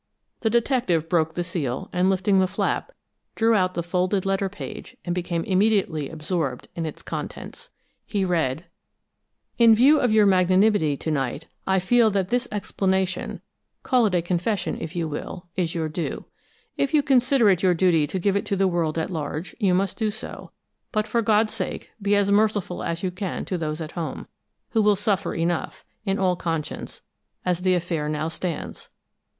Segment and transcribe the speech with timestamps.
[0.39, 2.91] The detective broke the seal, and lifting the flap,
[3.35, 7.69] drew out the folded letter page and became immediately absorbed in its contents.
[8.07, 8.65] He read:
[9.59, 13.41] In view of your magnanimity to night, I feel that this explanation
[13.83, 16.25] call it a confession, if you will is your due.
[16.77, 19.75] If you consider it your duty to give it to the world at large, you
[19.75, 20.49] must do so,
[20.91, 24.25] but for God's sake be as merciful as you can to those at home,
[24.69, 27.03] who will suffer enough, in all conscience,
[27.45, 28.89] as the affair now stands.